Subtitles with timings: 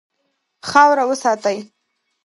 [0.69, 1.57] خاوره وساتئ.